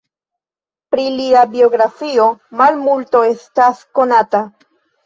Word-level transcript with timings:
Pri 0.95 1.05
lia 1.17 1.43
biografio 1.53 2.27
malmulto 2.63 3.25
estas 3.35 3.89
konata. 4.03 4.45